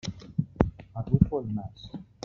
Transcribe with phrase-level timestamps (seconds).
[0.95, 1.87] Arrufo el nas.